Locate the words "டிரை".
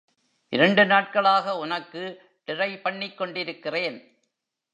2.45-2.77